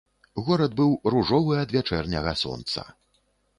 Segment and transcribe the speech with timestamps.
[0.45, 2.89] Горад быў ружовы ад вячэрняга сонца.